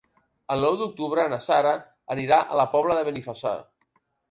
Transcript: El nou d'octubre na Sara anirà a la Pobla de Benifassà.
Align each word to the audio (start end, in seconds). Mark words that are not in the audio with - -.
El 0.53 0.63
nou 0.65 0.77
d'octubre 0.79 1.25
na 1.33 1.39
Sara 1.49 1.75
anirà 2.17 2.41
a 2.55 2.59
la 2.63 2.67
Pobla 2.75 2.99
de 3.01 3.07
Benifassà. 3.13 3.55